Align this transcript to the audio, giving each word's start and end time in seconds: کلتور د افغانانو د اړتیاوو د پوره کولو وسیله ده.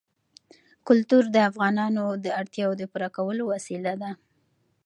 کلتور 0.87 1.23
د 1.31 1.37
افغانانو 1.49 2.05
د 2.23 2.25
اړتیاوو 2.39 2.77
د 2.79 2.83
پوره 2.91 3.09
کولو 3.17 3.43
وسیله 3.53 3.93
ده. 4.01 4.11